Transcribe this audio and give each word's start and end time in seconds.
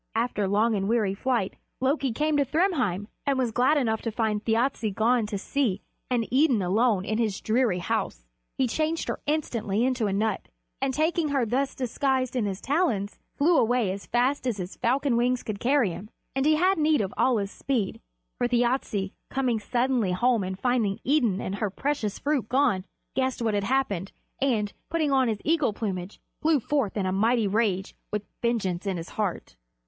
After 0.15 0.47
long 0.47 0.73
and 0.73 0.89
weary 0.89 1.13
flight 1.13 1.57
Loki 1.79 2.11
came 2.11 2.35
to 2.37 2.43
Thrymheim, 2.43 3.07
and 3.27 3.37
was 3.37 3.51
glad 3.51 3.77
enough 3.77 4.01
to 4.01 4.09
find 4.11 4.43
Thjassa 4.43 4.89
gone 4.95 5.27
to 5.27 5.37
sea 5.37 5.83
and 6.09 6.25
Idun 6.33 6.63
alone 6.63 7.05
in 7.05 7.19
his 7.19 7.39
dreary 7.39 7.77
house. 7.77 8.25
He 8.57 8.65
changed 8.67 9.09
her 9.09 9.19
instantly 9.27 9.85
into 9.85 10.07
a 10.07 10.11
nut, 10.11 10.47
and 10.81 10.91
taking 10.91 11.29
her 11.29 11.45
thus 11.45 11.75
disguised 11.75 12.35
in 12.35 12.45
his 12.45 12.59
talons, 12.61 13.19
flew 13.35 13.55
away 13.59 13.91
as 13.91 14.07
fast 14.07 14.47
as 14.47 14.57
his 14.57 14.75
falcon 14.75 15.17
wings 15.17 15.43
could 15.43 15.59
carry 15.59 15.91
him. 15.91 16.09
And 16.35 16.47
he 16.47 16.55
had 16.55 16.79
need 16.79 17.01
of 17.01 17.13
all 17.15 17.37
his 17.37 17.51
speed, 17.51 18.01
for 18.39 18.47
Thjasse, 18.47 19.11
coming 19.29 19.59
suddenly 19.59 20.13
home 20.13 20.43
and 20.43 20.57
finding 20.57 20.99
Idun 21.05 21.39
and 21.39 21.53
her 21.57 21.69
precious 21.69 22.17
fruit 22.17 22.49
gone, 22.49 22.85
guessed 23.13 23.39
what 23.39 23.53
had 23.53 23.65
happened, 23.65 24.13
and, 24.41 24.73
putting 24.89 25.11
on 25.11 25.27
his 25.27 25.41
eagle 25.45 25.73
plumage, 25.73 26.19
flew 26.41 26.59
forth 26.59 26.97
in 26.97 27.05
a 27.05 27.11
mighty 27.11 27.47
rage, 27.47 27.93
with 28.11 28.25
vengeance 28.41 28.87
in 28.87 28.97
his 28.97 29.09
heart. 29.09 29.55